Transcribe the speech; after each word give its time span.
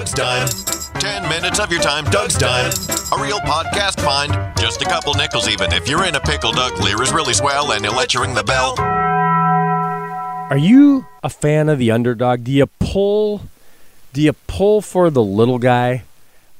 Doug's 0.00 0.14
Dime. 0.14 0.48
Ten 0.94 1.28
minutes 1.28 1.60
of 1.60 1.70
your 1.70 1.82
time, 1.82 2.04
Doug's 2.06 2.38
Dime. 2.38 2.70
A 3.12 3.22
real 3.22 3.38
podcast 3.40 4.00
find. 4.00 4.32
Just 4.58 4.80
a 4.80 4.86
couple 4.86 5.12
nickels 5.12 5.46
even. 5.46 5.74
If 5.74 5.90
you're 5.90 6.06
in 6.06 6.14
a 6.14 6.20
pickle, 6.20 6.52
Doug 6.52 6.80
Lear 6.80 7.02
is 7.02 7.12
really 7.12 7.34
swell 7.34 7.72
and 7.72 7.84
he'll 7.84 7.94
let 7.94 8.14
you 8.14 8.22
ring 8.22 8.32
the 8.32 8.42
bell. 8.42 8.76
Are 10.48 10.56
you 10.56 11.04
a 11.22 11.28
fan 11.28 11.68
of 11.68 11.78
the 11.78 11.90
underdog? 11.90 12.44
Do 12.44 12.50
you 12.50 12.64
pull 12.78 13.42
do 14.14 14.22
you 14.22 14.32
pull 14.32 14.80
for 14.80 15.10
the 15.10 15.22
little 15.22 15.58
guy? 15.58 16.04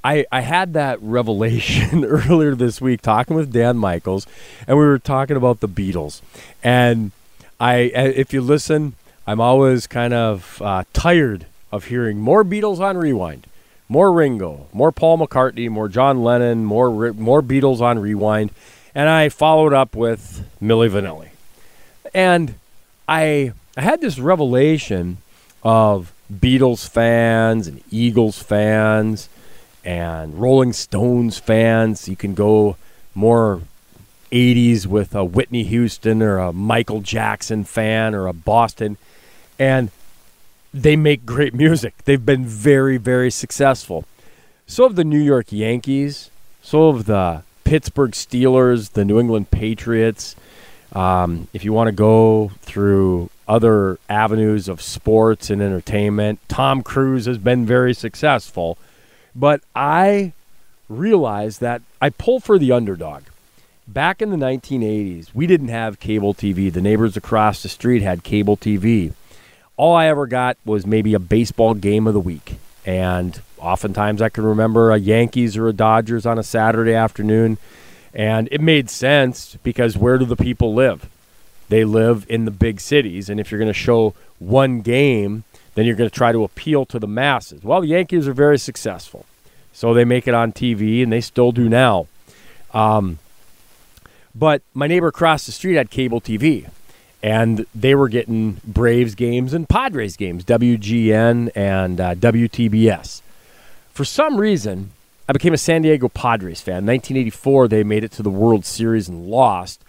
I, 0.04 0.26
I 0.30 0.42
had 0.42 0.74
that 0.74 1.00
revelation 1.00 2.04
earlier 2.04 2.54
this 2.54 2.78
week 2.78 3.00
talking 3.00 3.36
with 3.36 3.54
Dan 3.54 3.78
Michaels, 3.78 4.26
and 4.68 4.76
we 4.76 4.84
were 4.84 4.98
talking 4.98 5.38
about 5.38 5.60
the 5.60 5.68
Beatles. 5.68 6.20
And 6.62 7.12
I, 7.58 7.76
if 7.78 8.34
you 8.34 8.42
listen, 8.42 8.96
I'm 9.26 9.40
always 9.40 9.86
kind 9.86 10.12
of 10.12 10.60
uh, 10.60 10.84
tired 10.92 11.46
of 11.72 11.84
hearing 11.86 12.18
more 12.18 12.44
Beatles 12.44 12.80
on 12.80 12.96
Rewind, 12.96 13.46
more 13.88 14.12
Ringo, 14.12 14.66
more 14.72 14.92
Paul 14.92 15.18
McCartney, 15.18 15.68
more 15.68 15.88
John 15.88 16.22
Lennon, 16.22 16.64
more 16.64 17.12
more 17.12 17.42
Beatles 17.42 17.80
on 17.80 17.98
Rewind, 17.98 18.50
and 18.94 19.08
I 19.08 19.28
followed 19.28 19.72
up 19.72 19.94
with 19.94 20.48
Milli 20.62 20.90
Vanilli, 20.90 21.28
and 22.14 22.54
I 23.08 23.52
I 23.76 23.82
had 23.82 24.00
this 24.00 24.18
revelation 24.18 25.18
of 25.62 26.12
Beatles 26.32 26.88
fans 26.88 27.66
and 27.66 27.82
Eagles 27.90 28.42
fans 28.42 29.28
and 29.84 30.40
Rolling 30.40 30.72
Stones 30.72 31.38
fans. 31.38 32.08
You 32.08 32.16
can 32.16 32.34
go 32.34 32.76
more 33.14 33.62
80s 34.30 34.86
with 34.86 35.14
a 35.14 35.24
Whitney 35.24 35.64
Houston 35.64 36.22
or 36.22 36.38
a 36.38 36.52
Michael 36.52 37.00
Jackson 37.00 37.64
fan 37.64 38.14
or 38.14 38.26
a 38.26 38.32
Boston. 38.32 38.96
And 39.58 39.90
they 40.72 40.96
make 40.96 41.26
great 41.26 41.54
music. 41.54 41.94
They've 42.04 42.24
been 42.24 42.44
very, 42.44 42.96
very 42.96 43.30
successful. 43.30 44.04
So 44.66 44.84
have 44.84 44.96
the 44.96 45.04
New 45.04 45.20
York 45.20 45.46
Yankees. 45.50 46.30
So 46.62 46.92
have 46.92 47.06
the 47.06 47.42
Pittsburgh 47.64 48.12
Steelers, 48.12 48.92
the 48.92 49.04
New 49.04 49.18
England 49.18 49.50
Patriots. 49.50 50.36
Um, 50.92 51.48
if 51.52 51.64
you 51.64 51.72
want 51.72 51.88
to 51.88 51.92
go 51.92 52.52
through 52.62 53.30
other 53.46 53.98
avenues 54.08 54.68
of 54.68 54.80
sports 54.80 55.50
and 55.50 55.60
entertainment, 55.60 56.40
Tom 56.48 56.82
Cruise 56.82 57.26
has 57.26 57.38
been 57.38 57.66
very 57.66 57.94
successful. 57.94 58.78
But 59.34 59.62
I 59.74 60.32
realized 60.88 61.60
that 61.60 61.82
I 62.00 62.10
pull 62.10 62.40
for 62.40 62.58
the 62.58 62.72
underdog. 62.72 63.22
Back 63.86 64.22
in 64.22 64.30
the 64.30 64.36
1980s, 64.36 65.34
we 65.34 65.46
didn't 65.48 65.68
have 65.68 65.98
cable 65.98 66.32
TV. 66.32 66.72
The 66.72 66.80
neighbors 66.80 67.16
across 67.16 67.62
the 67.62 67.68
street 67.68 68.02
had 68.02 68.22
cable 68.22 68.56
TV. 68.56 69.14
All 69.80 69.96
I 69.96 70.08
ever 70.08 70.26
got 70.26 70.58
was 70.62 70.84
maybe 70.84 71.14
a 71.14 71.18
baseball 71.18 71.72
game 71.72 72.06
of 72.06 72.12
the 72.12 72.20
week. 72.20 72.56
And 72.84 73.40
oftentimes 73.56 74.20
I 74.20 74.28
can 74.28 74.44
remember 74.44 74.90
a 74.90 74.98
Yankees 74.98 75.56
or 75.56 75.68
a 75.68 75.72
Dodgers 75.72 76.26
on 76.26 76.38
a 76.38 76.42
Saturday 76.42 76.92
afternoon. 76.92 77.56
And 78.12 78.46
it 78.52 78.60
made 78.60 78.90
sense 78.90 79.56
because 79.62 79.96
where 79.96 80.18
do 80.18 80.26
the 80.26 80.36
people 80.36 80.74
live? 80.74 81.08
They 81.70 81.84
live 81.84 82.26
in 82.28 82.44
the 82.44 82.50
big 82.50 82.78
cities. 82.78 83.30
And 83.30 83.40
if 83.40 83.50
you're 83.50 83.58
going 83.58 83.72
to 83.72 83.72
show 83.72 84.12
one 84.38 84.82
game, 84.82 85.44
then 85.76 85.86
you're 85.86 85.96
going 85.96 86.10
to 86.10 86.14
try 86.14 86.30
to 86.30 86.44
appeal 86.44 86.84
to 86.84 86.98
the 86.98 87.08
masses. 87.08 87.64
Well, 87.64 87.80
the 87.80 87.86
Yankees 87.86 88.28
are 88.28 88.34
very 88.34 88.58
successful. 88.58 89.24
So 89.72 89.94
they 89.94 90.04
make 90.04 90.28
it 90.28 90.34
on 90.34 90.52
TV, 90.52 91.02
and 91.02 91.10
they 91.10 91.22
still 91.22 91.52
do 91.52 91.70
now. 91.70 92.06
Um, 92.74 93.18
but 94.34 94.60
my 94.74 94.86
neighbor 94.86 95.06
across 95.06 95.46
the 95.46 95.52
street 95.52 95.76
had 95.76 95.88
cable 95.88 96.20
TV, 96.20 96.68
and 97.22 97.66
they 97.74 97.94
were 97.94 98.08
getting 98.08 98.60
Braves 98.64 99.14
games 99.14 99.52
and 99.52 99.68
Padres 99.68 100.16
games, 100.16 100.44
WGN 100.44 101.50
and 101.54 102.00
uh, 102.00 102.14
WTBS. 102.14 103.22
For 103.92 104.04
some 104.04 104.38
reason, 104.38 104.90
I 105.28 105.32
became 105.32 105.52
a 105.52 105.58
San 105.58 105.82
Diego 105.82 106.08
Padres 106.08 106.60
fan. 106.60 106.78
In 106.78 106.86
1984, 106.86 107.68
they 107.68 107.84
made 107.84 108.04
it 108.04 108.12
to 108.12 108.22
the 108.22 108.30
World 108.30 108.64
Series 108.64 109.08
and 109.08 109.28
lost. 109.28 109.82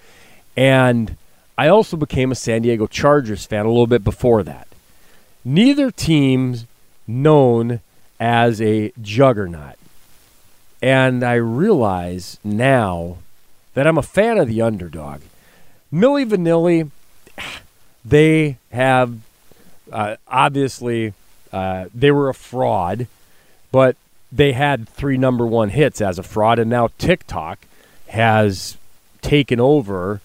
And 0.57 1.15
I 1.57 1.67
also 1.67 1.95
became 1.95 2.31
a 2.31 2.35
San 2.35 2.61
Diego 2.61 2.87
Chargers 2.87 3.45
fan 3.45 3.65
a 3.65 3.69
little 3.69 3.87
bit 3.87 4.03
before 4.03 4.43
that. 4.43 4.67
Neither 5.45 5.89
team's 5.89 6.65
known 7.07 7.79
as 8.19 8.61
a 8.61 8.91
juggernaut. 9.01 9.77
And 10.81 11.23
I 11.23 11.35
realize 11.35 12.39
now 12.43 13.17
that 13.73 13.87
I'm 13.87 13.97
a 13.97 14.03
fan 14.03 14.37
of 14.37 14.47
the 14.47 14.61
underdog. 14.61 15.21
Milli 15.91 16.25
Vanilli, 16.25 16.89
they 18.05 18.57
have 18.71 19.17
uh, 19.91 20.15
obviously 20.27 21.13
uh, 21.51 21.85
they 21.93 22.11
were 22.11 22.29
a 22.29 22.33
fraud, 22.33 23.07
but 23.71 23.95
they 24.31 24.53
had 24.53 24.87
three 24.87 25.17
number 25.17 25.45
one 25.45 25.69
hits 25.69 26.01
as 26.01 26.17
a 26.17 26.23
fraud, 26.23 26.59
and 26.59 26.69
now 26.69 26.89
TikTok 26.97 27.59
has 28.07 28.77
taken 29.21 29.59
over 29.59 30.21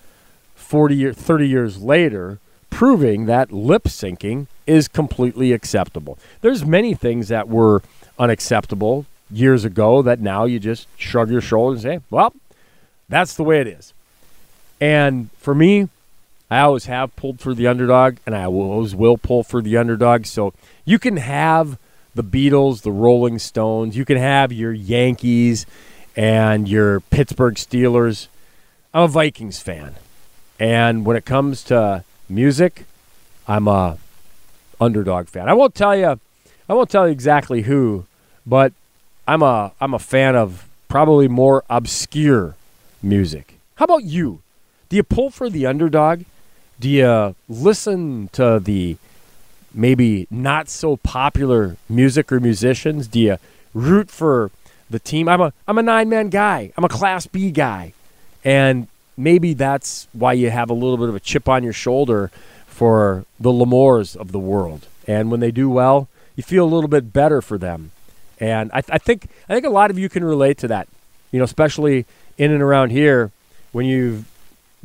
40 0.55 0.97
year, 0.97 1.13
30 1.13 1.49
years 1.49 1.83
later, 1.83 2.39
proving 2.71 3.27
that 3.27 3.53
lip 3.53 3.85
syncing 3.85 4.47
is 4.67 4.89
completely 4.89 5.53
acceptable. 5.53 6.19
There's 6.41 6.65
many 6.65 6.95
things 6.95 7.29
that 7.29 7.49
were 7.49 7.83
unacceptable 8.19 9.07
years 9.31 9.65
ago 9.65 10.03
that 10.03 10.21
now 10.21 10.45
you 10.45 10.59
just 10.59 10.89
shrug 10.97 11.31
your 11.31 11.41
shoulders 11.41 11.85
and 11.85 12.01
say, 12.01 12.05
well, 12.11 12.33
that's 13.09 13.35
the 13.35 13.45
way 13.45 13.61
it 13.61 13.67
is. 13.67 13.93
And 14.81 15.31
for 15.39 15.55
me, 15.55 15.89
I 16.51 16.61
always 16.61 16.87
have 16.87 17.17
pulled 17.17 17.41
for 17.41 17.55
the 17.55 17.67
underdog, 17.67 18.19
and 18.25 18.35
I 18.35 18.45
always 18.45 18.95
will 18.95 19.19
pull 19.19 19.43
for 19.43 19.61
the 19.61 19.77
underdog. 19.77 20.27
So 20.27 20.55
you 20.85 20.99
can 20.99 21.17
have 21.17 21.79
the 22.15 22.25
Beatles, 22.25 22.83
the 22.83 22.93
Rolling 22.93 23.39
Stones, 23.39 23.97
you 23.97 24.05
can 24.05 24.17
have 24.17 24.53
your 24.53 24.73
Yankees 24.73 25.67
and 26.17 26.67
your 26.69 27.01
Pittsburgh 27.01 27.57
Steelers. 27.57 28.29
I'm 28.95 29.03
a 29.03 29.09
Vikings 29.09 29.61
fan. 29.61 29.97
And 30.59 31.05
when 31.05 31.17
it 31.17 31.27
comes 31.27 31.63
to 31.65 32.05
music, 32.29 32.87
I'm 33.47 33.69
a 33.69 33.99
underdog 34.81 35.29
fan. 35.29 35.49
I 35.49 35.53
won't 35.53 35.75
tell 35.75 35.95
you 35.95 36.19
I 36.69 36.75
won't 36.75 36.91
tell 36.91 37.07
you 37.07 37.13
exactly 37.13 37.63
who, 37.63 38.07
but 38.47 38.73
I'm 39.29 39.43
a 39.43 39.73
I'm 39.81 39.95
a 39.95 39.99
fan 39.99 40.37
of 40.37 40.67
probably 40.89 41.29
more 41.29 41.65
obscure 41.69 42.57
music. 43.03 43.59
How 43.77 43.85
about 43.85 44.05
you? 44.05 44.41
Do 44.89 44.97
you 44.97 45.03
pull 45.03 45.31
for 45.31 45.51
the 45.51 45.67
underdog? 45.67 46.23
Do 46.79 46.89
you 46.89 47.35
listen 47.49 48.29
to 48.33 48.61
the 48.61 48.97
maybe 49.73 50.27
not 50.31 50.69
so 50.69 50.97
popular 50.99 51.77
music 51.89 52.31
or 52.31 52.41
musicians? 52.41 53.09
Do 53.09 53.21
you 53.21 53.39
root 53.73 54.11
for 54.11 54.51
the 54.91 54.99
team? 54.99 55.29
I'm 55.29 55.41
a 55.41 55.53
I'm 55.67 55.79
a 55.79 55.83
nine 55.83 56.09
man 56.09 56.29
guy. 56.29 56.73
I'm 56.77 56.85
a 56.85 56.89
class 56.89 57.27
B 57.27 57.51
guy. 57.51 57.93
And 58.45 58.89
maybe 59.17 59.55
that's 59.55 60.07
why 60.13 60.35
you 60.35 60.51
have 60.51 60.71
a 60.71 60.75
little 60.75 60.97
bit 60.97 61.09
of 61.09 61.15
a 61.15 61.21
chip 61.21 61.49
on 61.49 61.65
your 61.65 61.73
shoulder 61.73 62.31
for 62.67 63.25
the 63.41 63.51
LaMoures 63.51 64.15
of 64.15 64.33
the 64.33 64.39
world. 64.39 64.87
And 65.07 65.31
when 65.31 65.41
they 65.41 65.51
do 65.51 65.71
well, 65.71 66.09
you 66.37 66.43
feel 66.43 66.65
a 66.65 66.69
little 66.73 66.89
bit 66.89 67.13
better 67.13 67.41
for 67.41 67.57
them. 67.59 67.91
And 68.39 68.71
I, 68.73 68.83
th- 68.83 68.95
I 68.95 68.99
think 68.99 69.29
I 69.49 69.55
think 69.55 69.65
a 69.65 69.71
lot 69.71 69.91
of 69.91 69.99
you 69.99 70.09
can 70.09 70.23
relate 70.23 70.59
to 70.59 70.69
that. 70.69 70.89
You 71.33 71.39
know, 71.39 71.45
especially 71.45 72.05
in 72.37 72.53
and 72.53 72.63
around 72.63 72.91
here 72.91 73.33
when 73.73 73.87
you've 73.87 74.27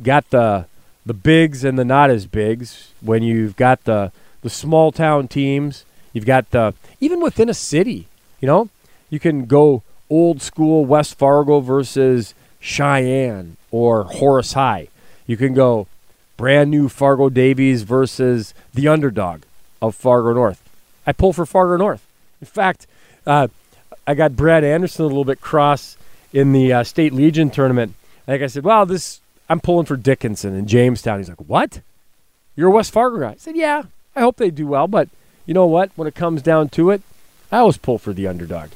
got 0.02 0.30
the 0.30 0.66
the 1.04 1.14
bigs 1.14 1.64
and 1.64 1.78
the 1.78 1.84
not 1.84 2.10
as 2.10 2.26
bigs, 2.26 2.92
when 3.00 3.22
you've 3.22 3.56
got 3.56 3.84
the 3.84 4.12
the 4.42 4.50
small 4.50 4.90
town 4.90 5.28
teams, 5.28 5.84
you've 6.12 6.26
got 6.26 6.50
the 6.50 6.74
even 7.00 7.20
within 7.20 7.48
a 7.48 7.54
city, 7.54 8.08
you 8.40 8.46
know, 8.46 8.68
you 9.10 9.20
can 9.20 9.46
go 9.46 9.82
old 10.10 10.42
school 10.42 10.84
West 10.84 11.16
Fargo 11.16 11.60
versus 11.60 12.34
Sheyenne 12.60 13.56
or 13.70 14.04
Horace 14.04 14.52
High. 14.52 14.88
You 15.26 15.36
can 15.36 15.54
go 15.54 15.86
brand 16.36 16.70
new 16.70 16.88
Fargo 16.88 17.28
Davies 17.28 17.82
versus 17.82 18.52
the 18.74 18.88
underdog 18.88 19.42
of 19.80 19.94
Fargo 19.94 20.32
North. 20.32 20.62
I 21.06 21.12
pull 21.12 21.32
for 21.32 21.46
Fargo 21.46 21.76
North. 21.76 22.06
In 22.40 22.46
fact, 22.46 22.86
uh, 23.26 23.48
I 24.06 24.14
got 24.14 24.36
Brad 24.36 24.64
Anderson 24.64 25.04
a 25.04 25.08
little 25.08 25.24
bit 25.24 25.40
cross 25.40 25.96
in 26.32 26.52
the 26.52 26.72
uh, 26.72 26.84
state 26.84 27.12
legion 27.12 27.50
tournament. 27.50 27.94
Like 28.26 28.42
I 28.42 28.46
said, 28.48 28.64
well, 28.64 28.86
this 28.86 29.20
I'm 29.52 29.60
pulling 29.60 29.84
for 29.84 29.98
Dickinson 29.98 30.54
in 30.54 30.66
Jamestown. 30.66 31.18
He's 31.18 31.28
like, 31.28 31.46
what? 31.46 31.82
You're 32.56 32.68
a 32.68 32.72
West 32.72 32.90
Fargo 32.90 33.20
guy. 33.20 33.32
I 33.32 33.36
said, 33.36 33.54
yeah. 33.54 33.82
I 34.16 34.20
hope 34.20 34.38
they 34.38 34.50
do 34.50 34.66
well, 34.66 34.88
but 34.88 35.10
you 35.44 35.52
know 35.52 35.66
what? 35.66 35.90
When 35.94 36.08
it 36.08 36.14
comes 36.14 36.40
down 36.40 36.70
to 36.70 36.88
it, 36.88 37.02
I 37.50 37.58
always 37.58 37.76
pull 37.76 37.98
for 37.98 38.14
the 38.14 38.26
underdog. 38.26 38.70